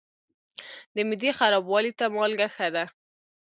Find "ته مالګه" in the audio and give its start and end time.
1.99-2.47